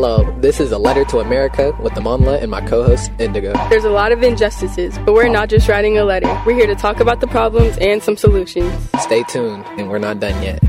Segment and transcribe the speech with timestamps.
[0.00, 3.52] Hello, this is A Letter to America with Amandla and my co host Indigo.
[3.68, 6.28] There's a lot of injustices, but we're not just writing a letter.
[6.46, 8.72] We're here to talk about the problems and some solutions.
[9.00, 10.62] Stay tuned, and we're not done yet.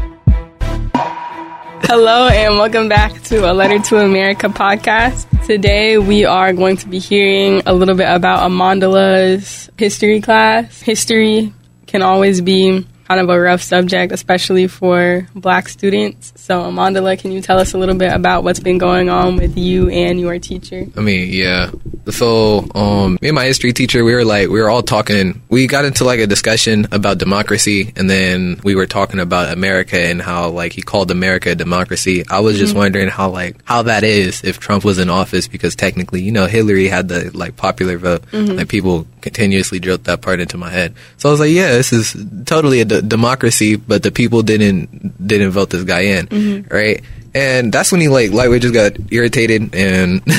[1.83, 5.27] Hello, and welcome back to A Letter to America podcast.
[5.45, 10.81] Today, we are going to be hearing a little bit about Amandla's history class.
[10.81, 11.53] History
[11.85, 16.31] can always be kind of a rough subject, especially for black students.
[16.35, 19.57] So, Amandla, can you tell us a little bit about what's been going on with
[19.57, 20.85] you and your teacher?
[20.95, 21.71] I mean, yeah.
[22.11, 25.41] So, um, me and my history teacher, we were like, we were all talking.
[25.49, 29.99] We got into like a discussion about democracy, and then we were talking about America
[29.99, 32.23] and how like he called America a democracy.
[32.29, 35.75] I was just wondering how like how that is if Trump was in office, because
[35.75, 38.23] technically, you know, Hillary had the like popular vote.
[38.31, 40.93] Like people continuously drilled that part into my head.
[41.17, 42.15] So I was like, yeah, this is
[42.45, 47.01] totally a d- democracy, but the people didn't didn't vote this guy in, right?
[47.33, 50.21] And that's when he like lightweight just got irritated and.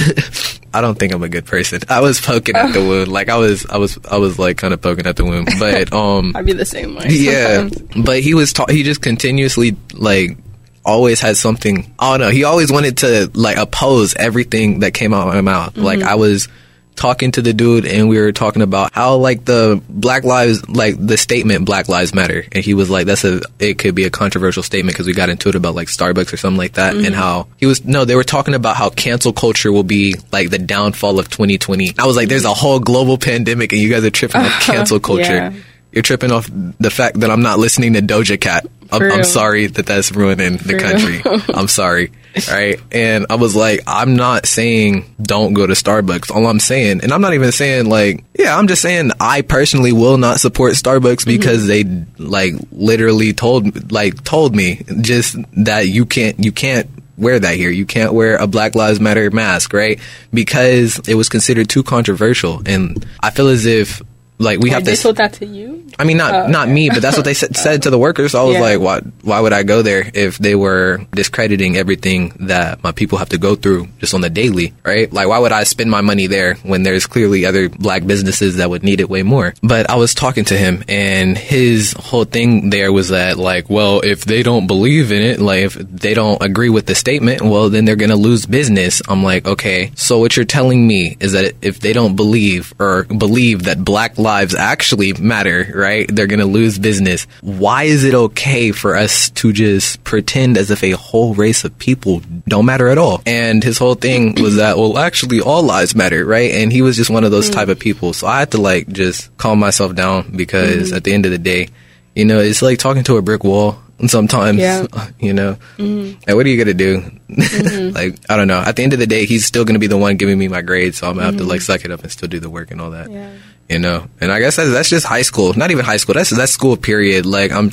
[0.72, 1.80] I don't think I'm a good person.
[1.88, 4.72] I was poking at the wound, like I was, I was, I was like kind
[4.72, 7.06] of poking at the wound, but um, I'd be the same way.
[7.08, 8.04] yeah, sometimes.
[8.06, 10.38] but he was ta- he just continuously like
[10.84, 11.92] always had something.
[11.98, 12.30] I don't know.
[12.30, 15.76] He always wanted to like oppose everything that came out of my mouth.
[15.76, 16.46] Like I was
[16.96, 20.94] talking to the dude and we were talking about how like the black lives like
[20.98, 24.10] the statement black lives matter and he was like that's a it could be a
[24.10, 27.06] controversial statement because we got into it about like starbucks or something like that and
[27.06, 27.14] mm-hmm.
[27.14, 30.58] how he was no they were talking about how cancel culture will be like the
[30.58, 34.10] downfall of 2020 i was like there's a whole global pandemic and you guys are
[34.10, 35.52] tripping off cancel culture Yeah.
[35.92, 38.66] you're tripping off the fact that I'm not listening to Doja Cat.
[38.92, 41.22] I'm, I'm sorry that that's ruining the country.
[41.54, 42.12] I'm sorry.
[42.50, 42.80] Right.
[42.92, 46.30] And I was like, I'm not saying don't go to Starbucks.
[46.30, 49.92] All I'm saying, and I'm not even saying like, yeah, I'm just saying I personally
[49.92, 51.30] will not support Starbucks mm-hmm.
[51.30, 51.84] because they
[52.18, 56.88] like literally told, like told me just that you can't, you can't
[57.20, 57.70] wear that here.
[57.70, 60.00] You can't wear a Black Lives Matter mask, right?
[60.32, 62.62] Because it was considered too controversial.
[62.66, 64.02] And I feel as if
[64.40, 65.84] like we Wait, have they this told that to you?
[65.98, 66.72] I mean, not Oh, not okay.
[66.74, 68.32] me, but that's what they said, said to the workers.
[68.32, 68.60] So I was Yeah.
[68.62, 73.18] like, why why would I go there if they were discrediting everything that my people
[73.18, 75.12] have to go through just on the daily, right?
[75.12, 78.70] Like, why would I spend my money there when there's clearly other black businesses that
[78.70, 79.52] would need it way more?
[79.62, 84.00] But I was talking to him, and his whole thing there was that, like, well,
[84.00, 87.68] if they don't believe in it, like, if they don't agree with the statement, well,
[87.68, 89.02] then they're gonna lose business.
[89.08, 93.04] I'm like, okay, so what you're telling me is that if they don't believe or
[93.04, 96.06] believe that black lives actually matter, right?
[96.08, 97.26] They're going to lose business.
[97.40, 101.78] Why is it okay for us to just pretend as if a whole race of
[101.78, 103.22] people don't matter at all?
[103.26, 106.50] And his whole thing was that, well, actually all lives matter, right?
[106.52, 107.82] And he was just one of those type of mm.
[107.82, 108.12] people.
[108.12, 110.96] So I had to like just calm myself down because mm-hmm.
[110.96, 111.68] at the end of the day,
[112.14, 114.86] you know, it's like talking to a brick wall sometimes, Yeah.
[115.18, 116.18] you know, mm-hmm.
[116.26, 117.00] and what are you to do?
[117.28, 117.94] Mm-hmm.
[117.94, 118.60] like, I don't know.
[118.60, 120.48] At the end of the day, he's still going to be the one giving me
[120.48, 120.98] my grades.
[120.98, 122.70] So I'm going to have to like suck it up and still do the work
[122.70, 123.32] and all that Yeah.
[123.70, 124.06] You know?
[124.20, 125.54] And i guess that's, that's just high school.
[125.54, 126.14] Not even high school.
[126.14, 127.24] That's that's school period.
[127.24, 127.70] Like i'm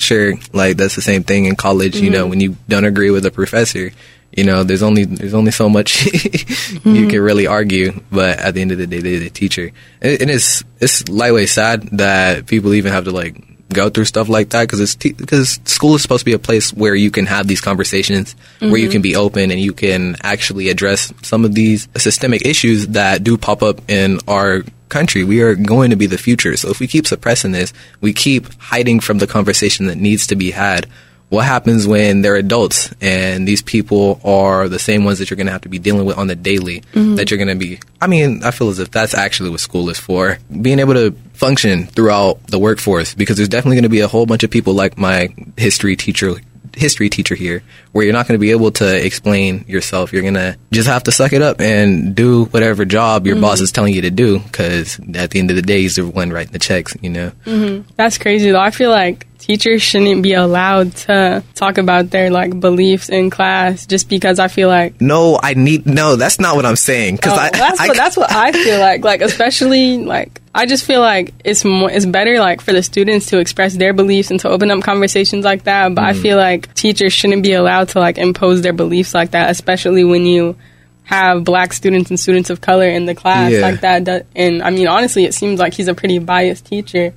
[0.00, 2.30] sure like that's the same thing in college you know mm-hmm.
[2.30, 3.90] when you don't agree with a professor
[4.32, 7.20] you know there's only there's only so much you can mm-hmm.
[7.20, 10.64] really argue but at the end of the day they're the teacher and, and it's
[10.80, 13.36] it's lightweight sad that people even have to like
[13.72, 16.72] go through stuff like that because it's because school is supposed to be a place
[16.72, 18.92] where you can have these conversations where you mm-hmm.
[18.92, 23.38] can be open and you can actually address some of these systemic issues that do
[23.38, 25.24] pop up in our country.
[25.24, 26.56] We are going to be the future.
[26.56, 30.36] So if we keep suppressing this we keep hiding from the conversation that needs to
[30.36, 30.86] be had.
[31.28, 35.46] What happens when they're adults and these people are the same ones that you're going
[35.46, 37.14] to have to be dealing with on the daily mm-hmm.
[37.14, 37.78] that you're going to be?
[38.00, 40.38] I mean i feel as if that's actually what school is for.
[40.50, 44.26] Being able to function throughout the workforce because there's definitely going to be a whole
[44.26, 46.34] bunch of people like my history teacher
[46.76, 50.34] history teacher here where you're not going to be able to explain yourself you're going
[50.34, 53.64] to just have to suck it up and do whatever job your boss mm-hmm.
[53.64, 56.30] is telling you to do because at the end of the day he's the one
[56.30, 57.88] writing the checks you know mm-hmm.
[57.96, 58.60] That's crazy though.
[58.60, 63.86] I feel like teachers shouldn't be allowed to talk about their like beliefs in class
[63.86, 67.32] just because I feel like no i need no that's not what i'm saying because
[67.32, 69.04] Oh, I, that's I what that's what I feel like.
[69.04, 73.26] Like especially like I just feel like it's more it's better like for the students
[73.26, 75.94] to express their beliefs and to open up conversations like that.
[75.94, 76.22] But I Mm.
[76.22, 80.26] feel like teachers shouldn't be allowed to like impose their beliefs like that, especially when
[80.26, 80.56] you
[81.04, 83.60] have black students and students of color in the class Yeah.
[83.60, 84.26] like that.
[84.34, 87.12] And I mean, honestly, it seems like he's a pretty biased teacher.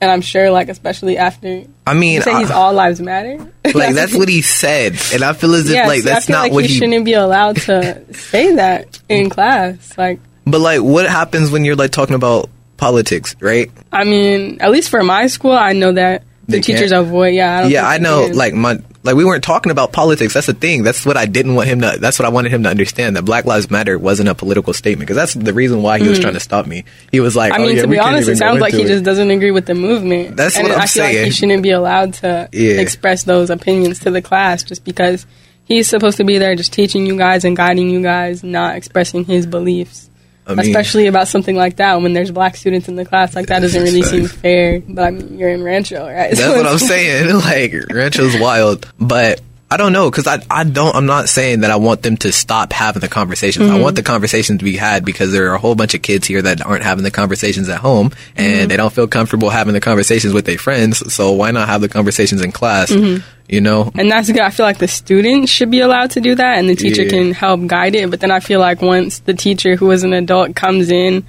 [0.00, 3.36] And I'm sure, like, especially after I mean, say he's I- all lives matter.
[3.74, 6.36] like that's what he said, and I feel as if Yes, like that's I feel
[6.36, 6.78] not like what he, he.
[6.78, 9.94] shouldn't be allowed to say that in class.
[9.98, 13.70] Like, But like, what happens when you're like talking about politics, right?
[13.92, 17.06] I mean, at least for my school, I know that the teachers can't?
[17.06, 17.34] avoid.
[17.34, 18.30] Yeah, I don't Yeah, I know.
[18.32, 20.32] Like my Like we weren't talking about politics.
[20.32, 20.82] That's the thing.
[20.82, 21.98] That's what I didn't want him to.
[22.00, 23.16] That's what I wanted him to understand.
[23.16, 26.18] That Black Lives Matter wasn't a political statement because that's the reason why he was
[26.18, 26.84] trying to stop me.
[27.12, 27.56] He was like, Mm.
[27.56, 28.88] I oh, mean, yeah, to be honest, it sounds like he it.
[28.88, 30.36] just doesn't agree with the movement.
[30.36, 31.24] That's and what I'm I feel like saying.
[31.26, 32.80] he shouldn't be allowed to Yeah.
[32.80, 35.26] express those opinions to the class just because
[35.64, 39.24] he's supposed to be there just teaching you guys and guiding you guys, not expressing
[39.26, 40.08] his beliefs.
[40.48, 43.46] I mean- Especially about something like that when there's black students in the class, like
[43.48, 44.80] that doesn't really seem fair.
[44.80, 46.34] But I mean, you're in Rancho, right?
[46.34, 47.28] That's what I'm saying.
[47.38, 50.96] Like Rancho's wild, but I don't know because I I don't.
[50.96, 53.66] I'm not saying that I want them to stop having the conversations.
[53.66, 53.76] Mm-hmm.
[53.76, 56.26] I want the conversations to be had because there are a whole bunch of kids
[56.26, 58.68] here that aren't having the conversations at home and Mm-hmm.
[58.68, 61.12] they don't feel comfortable having the conversations with their friends.
[61.12, 62.90] So why not have the conversations in class?
[62.90, 63.26] Mm-hmm.
[63.48, 64.40] You know, And that's good.
[64.40, 67.10] I feel like the student should be allowed to do that, and the teacher Yeah.
[67.10, 68.10] can help guide it.
[68.10, 71.24] But then I feel like once the teacher, who is an adult, comes in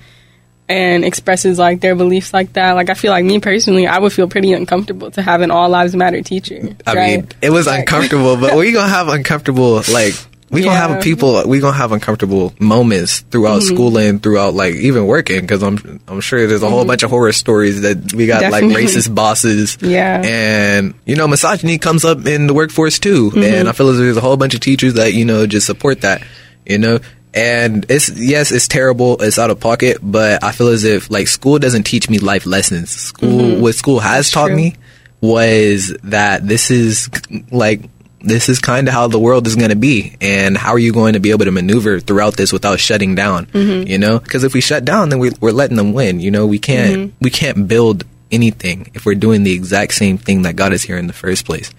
[0.70, 4.14] and expresses like their beliefs like that, like I feel like me personally, I would
[4.14, 6.76] feel pretty uncomfortable to have an all lives matter teacher.
[6.86, 7.18] I right?
[7.22, 10.14] mean, it was Like- uncomfortable, but we gonna have uncomfortable like.
[10.52, 11.44] We gonna have people.
[11.48, 13.76] We gonna have uncomfortable moments throughout Mm-hmm.
[13.76, 17.12] school and throughout like even working because I'm I'm sure there's a whole bunch of
[17.12, 18.52] horror stories that we got Mm-hmm.
[18.52, 18.74] Definitely.
[18.84, 19.78] like racist bosses.
[19.80, 20.24] Yeah.
[20.26, 23.44] and you know misogyny comes up in the workforce too, Mm-hmm.
[23.44, 26.02] and I feel as there's a whole bunch of teachers that you know just support
[26.02, 26.24] that.
[26.66, 27.00] You know,
[27.40, 29.22] and it's yes, it's terrible.
[29.22, 32.46] It's out of pocket, but I feel as if like school doesn't teach me life
[32.46, 32.92] lessons.
[32.92, 33.62] School, mm-hmm.
[33.62, 34.58] what school has taught true.
[34.58, 34.76] me
[35.22, 37.10] was that this is
[37.52, 37.82] like
[38.22, 40.18] this is kind of how the world is going to be.
[40.20, 43.46] And how are you going to be able to maneuver throughout this without shutting down
[43.46, 43.88] mm-hmm.
[43.88, 44.20] you know?
[44.20, 46.46] Because if we shut down then we, we're letting them win you know?
[46.46, 47.18] We can't mm-hmm.
[47.22, 50.98] we can't build anything if we're doing the exact same thing that got us here
[50.98, 51.72] in the first place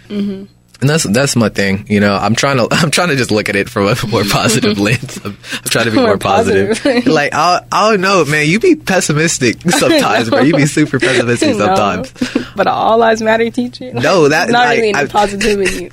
[0.80, 2.14] and that's that's my thing, you know.
[2.14, 5.18] I'm trying to I'm trying to just look at it from a more positive lens.
[5.24, 6.76] I'm, I'm trying to be more More positive.
[6.78, 7.06] positive.
[7.12, 8.46] like I I don't know, man.
[8.46, 10.40] You be pessimistic sometimes, bro.
[10.40, 11.66] You be super pessimistic No.
[11.66, 12.12] sometimes.
[12.56, 13.92] but all lives matter teacher.
[13.92, 15.90] No, that- not I- really I- positivity.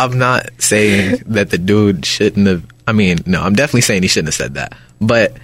[0.00, 2.64] I'm not saying that the dude shouldn't have.
[2.86, 4.72] I mean, no, I'm definitely saying he shouldn't have said that.
[5.00, 5.36] But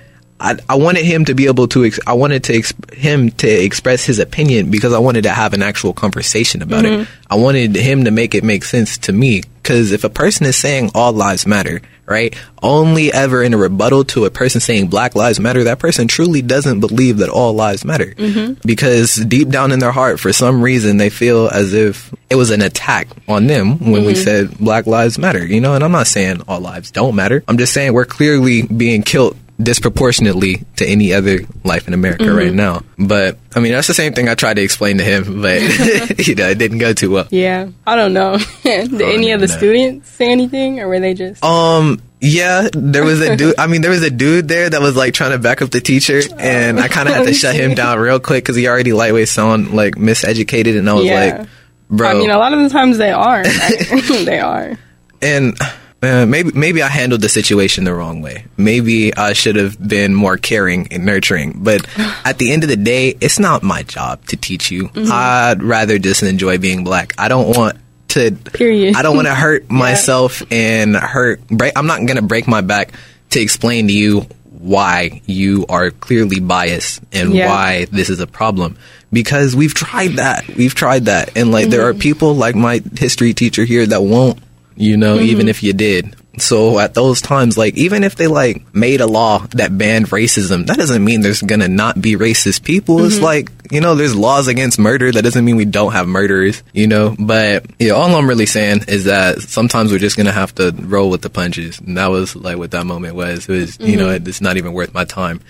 [0.44, 1.85] I, I wanted him to be able to.
[1.85, 2.62] Ex- I wanted to
[2.94, 6.93] him to express his opinion because I wanted to have an actual conversation about it.
[6.93, 7.32] Mm-hmm.
[7.32, 9.43] I wanted him to make it make sense to me.
[9.62, 14.05] Because if a person is saying all lives matter, right, only ever in a rebuttal
[14.05, 17.82] to a person saying Black Lives Matter, that person truly doesn't believe that all lives
[17.82, 18.14] matter.
[18.14, 18.61] Mm-hmm.
[18.67, 22.50] Because deep down in their heart, for some reason, they feel as if it was
[22.50, 24.23] an attack on them when we mm-hmm.
[24.23, 25.75] said Black Lives Matter, you know?
[25.75, 27.43] And I'm not saying all lives don't matter.
[27.49, 32.53] I'm just saying we're clearly being killed disproportionately to any other life in America right
[32.53, 32.83] now.
[32.99, 35.61] But I mean, that's the same thing I tried to explain to him, but
[36.27, 37.27] you know, it didn't go too well.
[37.31, 38.39] yeah, I don't know.
[38.62, 39.56] Did any of the know.
[39.56, 41.43] students say anything, or were they just?
[41.45, 43.59] Um, yeah, there was a dude.
[43.59, 45.81] I mean, there was a dude there that was like trying to back up the
[45.81, 48.93] teacher, and I kind of had to shut him down real quick because he already
[48.93, 51.37] lightweight sound like miseducated, and I was Yeah.
[51.39, 51.49] like,
[51.91, 52.09] bro.
[52.11, 53.43] I mean, a lot of the times they are.
[53.43, 54.03] right?
[54.25, 54.79] they are.
[55.21, 55.56] and
[56.05, 58.47] uh, maybe maybe I handled the situation the wrong way.
[58.56, 61.61] Maybe I should have been more caring and nurturing.
[61.62, 61.87] But
[62.25, 64.89] at the end of the day, it's not my job to teach you.
[64.89, 65.11] Mm-hmm.
[65.12, 67.15] I'd rather just enjoy being black.
[67.19, 67.79] I don't want
[68.09, 68.33] to.
[68.33, 68.97] Period.
[68.97, 71.47] I don't want to hurt myself and hurt.
[71.49, 72.93] Break, I'm not gonna break my back
[73.31, 74.27] to explain to you
[74.65, 77.49] why you are clearly biased and Yeah.
[77.49, 78.79] why this is a problem
[79.12, 83.35] because we've tried that we've tried that and like there are people like my history
[83.35, 84.39] teacher here that won't
[84.76, 85.49] you know even mm-hmm.
[85.49, 86.17] if you did.
[86.37, 90.67] So at those times like even if they like made a law that banned racism
[90.67, 93.05] that doesn't mean there's gonna not be racist people.
[93.05, 93.25] It's mm-hmm.
[93.25, 95.13] like you know there's laws against murder.
[95.13, 97.15] That doesn't mean we don't have murderers you know?
[97.19, 101.10] But yeah all i'm really saying is that sometimes we're just gonna have to roll
[101.10, 101.79] with the punches.
[101.79, 103.49] And that was like what that moment was.
[103.49, 104.29] It was you know mm-hmm.
[104.29, 105.41] it's not even worth my time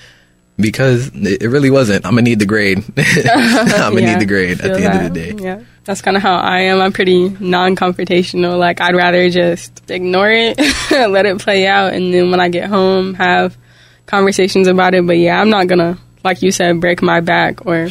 [0.56, 2.04] because it really wasn't.
[2.06, 2.78] I'm gonna need the grade.
[2.96, 5.42] I'm gonna Yeah, need the grade at the end of the day.
[5.44, 6.80] Yeah, that's kind of how I am.
[6.80, 8.58] I'm pretty non-confrontational.
[8.58, 10.58] Like I'd rather just ignore it,
[10.90, 13.56] let it play out, and then when I get home, have
[14.06, 15.06] conversations about it.
[15.06, 17.88] But yeah, I'm not gonna, like you said, break my back or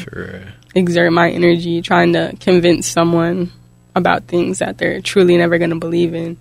[0.76, 3.52] exert my energy trying to convince someone
[3.96, 6.38] about things that they're truly never gonna believe in.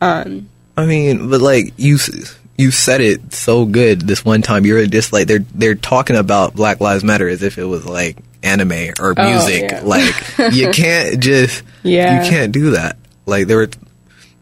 [0.00, 1.98] Um, I mean, but like you,
[2.56, 4.64] you said it so good this one time.
[4.64, 8.16] You're just like they're they're talking about Black Lives Matter as if it was like
[8.42, 9.70] anime or Oh, music.
[9.70, 9.80] yeah.
[9.82, 10.14] Like
[10.52, 12.22] you can't just Yeah.
[12.24, 12.96] you can't do that.
[13.26, 13.68] Like they were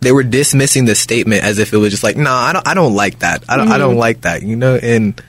[0.00, 2.75] they were dismissing the statement as if it was just like, nah, I don't I
[2.75, 3.45] don't like that.
[3.49, 3.78] I don't I Mm-hmm.
[3.81, 4.42] don't like that.
[4.42, 5.21] You know, and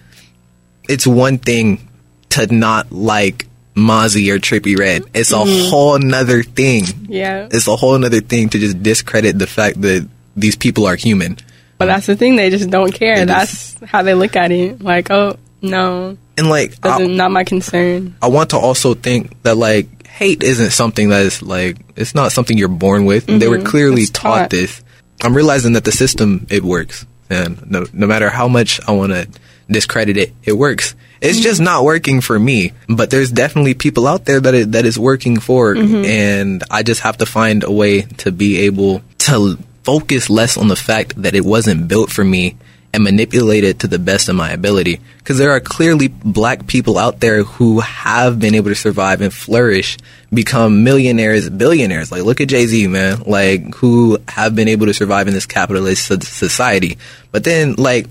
[0.90, 1.88] it's one thing
[2.30, 5.04] to not like Mozzy or Trippie Redd.
[5.14, 5.70] It's a Mm-hmm.
[5.70, 6.84] whole nother thing.
[7.08, 10.96] yeah, It's a whole other thing to just discredit the fact that these people are
[10.96, 11.38] human.
[11.84, 13.18] But that's the thing; they just don't care.
[13.18, 14.82] They that's how they look at it.
[14.82, 18.16] Like, oh no, And like, that's I, not my concern.
[18.22, 22.32] I want to also think that like hate isn't something that is like it's not
[22.32, 23.26] something you're born with.
[23.26, 23.68] They were mm-hmm.
[23.68, 24.50] clearly taught taught.
[24.50, 24.84] this.
[25.22, 29.14] I'm realizing that the system it works, and no, no matter how much I want
[29.14, 29.28] to
[29.70, 30.96] discredit it, it works.
[31.22, 31.66] It's just mm-hmm.
[31.66, 32.74] not working for me.
[32.90, 36.04] But there's definitely people out there that it, that is working for, mm-hmm.
[36.04, 40.68] and I just have to find a way to be able to focus less on
[40.68, 42.56] the fact that it wasn't built for me
[42.94, 45.02] and manipulate it to the best of my ability.
[45.18, 49.34] Because there are clearly black people out there who have been able to survive and
[49.34, 49.98] flourish,
[50.32, 52.12] become millionaires, billionaires.
[52.12, 53.24] Like, look at Jay Z, man.
[53.26, 57.00] Like, who have been able to survive in this capitalist society.
[57.32, 58.08] But then, like,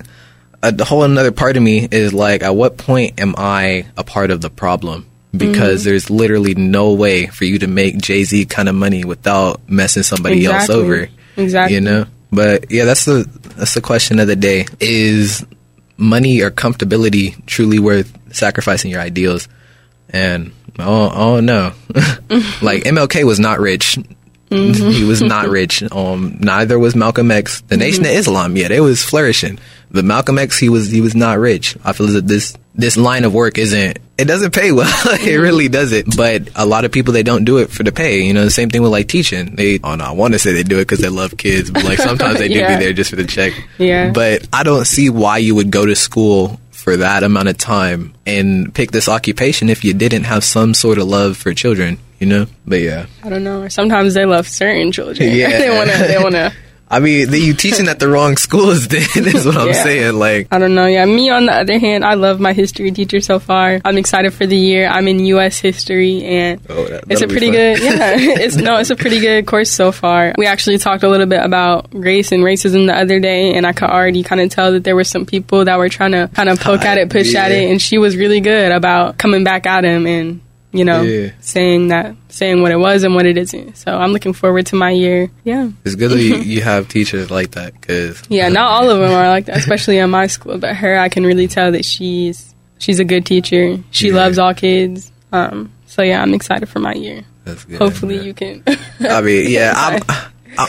[0.64, 4.02] a the whole another part of me is like, at what point am I a
[4.02, 5.06] part of the problem?
[5.34, 5.90] Because mm-hmm.
[5.90, 10.02] there's literally no way for you to make Jay Z kind of money without messing
[10.02, 11.08] somebody else over.
[11.36, 11.74] Exactly.
[11.74, 12.06] You know?
[12.30, 14.66] But yeah, that's the that's the question of the day.
[14.80, 15.44] Is
[15.96, 19.48] money or comfortability truly worth sacrificing your ideals?
[20.08, 21.72] And oh oh no.
[22.62, 23.98] like MLK was not rich.
[24.52, 25.82] He was not rich.
[25.92, 27.62] Um, neither was Malcolm X.
[27.62, 29.58] The Nation of Islam, yeah, they was flourishing.
[29.90, 31.76] But Malcolm X, he was he was not rich.
[31.84, 33.98] I feel that this this line of work isn't.
[34.18, 34.88] It doesn't pay well.
[35.14, 35.42] it mm-hmm.
[35.42, 36.16] really doesn't.
[36.16, 38.22] But a lot of people they don't do it for the pay.
[38.22, 39.56] You know, the same thing with like teaching.
[39.56, 41.84] They oh no, I want to say they do it because they love kids, but
[41.84, 42.78] like sometimes they do Yeah.
[42.78, 43.52] be there just for the check.
[43.78, 44.10] Yeah.
[44.12, 48.14] But I don't see why you would go to school for that amount of time
[48.26, 51.98] and pick this occupation if you didn't have some sort of love for children.
[52.18, 52.46] You know.
[52.66, 53.06] But yeah.
[53.24, 53.68] I don't know.
[53.68, 55.30] Sometimes they love certain children.
[55.30, 55.48] Yeah.
[55.58, 56.52] they wanna they wanna
[56.92, 58.87] I mean, then you teaching at the wrong schools.
[58.88, 59.82] Then is what I'm Yeah.
[59.82, 60.14] saying.
[60.18, 60.84] Like, I don't know.
[60.87, 63.80] Yeah, me on the other hand, I love my history teacher so far.
[63.84, 64.87] I'm excited for the year.
[64.88, 65.58] I'm in U.S.
[65.58, 67.78] history, and Oh, that- it's a pretty good.
[67.82, 70.34] Yeah, it's no, it's a pretty good course so far.
[70.37, 73.72] We actually talked a little bit about race and racism the other day, and I
[73.72, 76.49] could already kind of tell that there were some people that were trying to kind
[76.50, 79.66] of poke at it, push at it, and she was really good about coming back
[79.66, 80.40] at him and
[80.72, 81.30] you know Yeah.
[81.40, 83.76] saying that, saying what it was and what it isn't.
[83.76, 85.30] So I'm looking forward to my year.
[85.44, 85.70] Yeah.
[85.84, 89.10] it's good that you, you have teachers like that because Yeah, not all of them
[89.12, 90.58] are like that, especially in my school.
[90.58, 93.78] But her, I can really tell that she's she's a good teacher.
[93.90, 94.14] She Yeah.
[94.16, 95.12] loves all kids.
[95.32, 97.22] Um, so yeah, I'm excited for my year.
[97.44, 97.78] That's good.
[97.78, 98.24] Hopefully, man.
[98.26, 98.62] you can.
[99.00, 100.02] I mean, yeah, I'm,
[100.58, 100.68] I'm,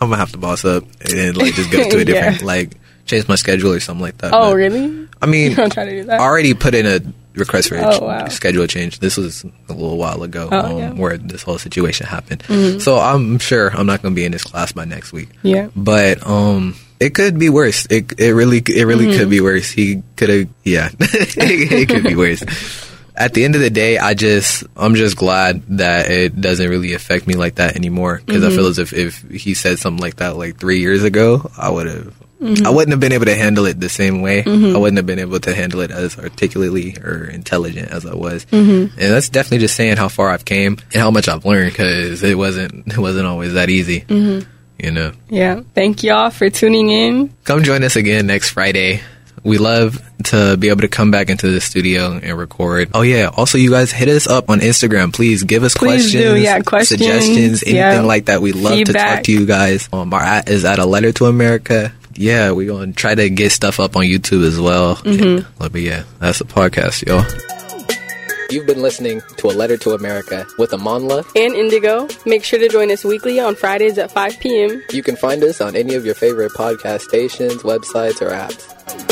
[0.00, 2.46] I'm gonna have to boss up and then like just go to a different Yeah.
[2.46, 2.72] like
[3.06, 4.32] change my schedule or something like that.
[4.32, 5.08] oh, But, really?
[5.20, 6.20] I mean, You don't try to do that?
[6.20, 7.00] I already put in a
[7.34, 8.28] request for a Oh, wow.
[8.28, 8.98] schedule change.
[8.98, 10.88] This was a little while ago Oh, um, yeah.
[10.90, 10.98] Mm-hmm.
[10.98, 12.42] where this whole situation happened.
[12.82, 15.28] So I'm sure I'm not going to be in this class by next week.
[15.42, 15.68] Yeah.
[15.76, 17.86] But um, it could be worse.
[17.90, 19.18] It it really it really Mm-hmm.
[19.18, 19.70] could be worse.
[19.70, 20.90] He could have yeah.
[21.00, 21.36] it,
[21.72, 22.42] it could be worse.
[23.16, 26.94] At the end of the day, I just I'm just glad that it doesn't really
[26.94, 28.52] affect me like that anymore because Mm-hmm.
[28.52, 31.68] I feel as if if he said something like that like three years ago, I
[31.70, 32.14] would have.
[32.40, 32.66] Mm-hmm.
[32.66, 34.42] I wouldn't have been able to handle it the same way.
[34.46, 38.46] I wouldn't have been able to handle it as articulately or intelligent as I was.
[38.46, 38.98] Mm-hmm.
[38.98, 42.22] And that's definitely just saying how far I've came and how much I've learned because
[42.22, 44.00] it wasn't it wasn't always that easy.
[44.02, 44.48] Mm-hmm.
[44.78, 45.12] You know.
[45.28, 45.60] Yeah.
[45.74, 47.34] Thank y'all for tuning in.
[47.44, 49.02] Come join us again next Friday.
[49.42, 52.90] We love to be able to come back into the studio and record.
[52.92, 55.14] Oh yeah, also you guys hit us up on Instagram.
[55.14, 58.00] Please give us Please do, questions, yeah, questions, suggestions, anything yeah.
[58.02, 58.42] like that.
[58.42, 59.88] We love to talk to you guys.
[59.92, 61.94] Um, our at is at a letter to America.
[62.14, 64.96] Yeah, we're gonna try to get stuff up on YouTube as well.
[64.96, 65.48] Mm-hmm.
[65.58, 67.24] But yeah, that's the podcast, y'all.
[68.50, 71.24] You've been listening to A Letter to America with Amandla.
[71.36, 72.08] And Indigo.
[72.26, 74.82] Make sure to join us weekly on Fridays at 5 p.m.
[74.90, 79.09] You can find us on any of your favorite podcast stations, websites, or apps.